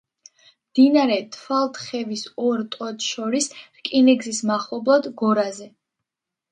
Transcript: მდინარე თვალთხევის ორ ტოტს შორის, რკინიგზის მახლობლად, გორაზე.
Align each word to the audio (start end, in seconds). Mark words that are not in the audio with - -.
მდინარე 0.69 1.17
თვალთხევის 1.35 2.25
ორ 2.47 2.65
ტოტს 2.77 3.13
შორის, 3.15 3.51
რკინიგზის 3.83 4.45
მახლობლად, 4.53 5.13
გორაზე. 5.23 5.75